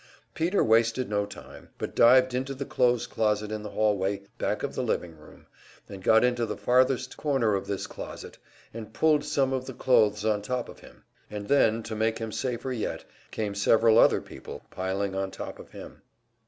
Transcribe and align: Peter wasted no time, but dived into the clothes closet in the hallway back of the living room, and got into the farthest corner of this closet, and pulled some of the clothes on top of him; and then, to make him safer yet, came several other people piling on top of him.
Peter 0.33 0.63
wasted 0.63 1.07
no 1.07 1.27
time, 1.27 1.69
but 1.77 1.95
dived 1.95 2.33
into 2.33 2.55
the 2.55 2.65
clothes 2.65 3.05
closet 3.05 3.51
in 3.51 3.61
the 3.61 3.69
hallway 3.69 4.23
back 4.39 4.63
of 4.63 4.73
the 4.73 4.81
living 4.81 5.15
room, 5.15 5.45
and 5.87 6.03
got 6.03 6.23
into 6.23 6.43
the 6.43 6.57
farthest 6.57 7.15
corner 7.17 7.53
of 7.53 7.67
this 7.67 7.85
closet, 7.85 8.39
and 8.73 8.93
pulled 8.95 9.23
some 9.23 9.53
of 9.53 9.67
the 9.67 9.75
clothes 9.75 10.25
on 10.25 10.41
top 10.41 10.69
of 10.69 10.79
him; 10.79 11.03
and 11.29 11.47
then, 11.49 11.83
to 11.83 11.93
make 11.95 12.17
him 12.17 12.31
safer 12.31 12.71
yet, 12.73 13.05
came 13.29 13.53
several 13.53 13.99
other 13.99 14.21
people 14.21 14.63
piling 14.71 15.13
on 15.13 15.29
top 15.29 15.59
of 15.59 15.69
him. 15.69 16.01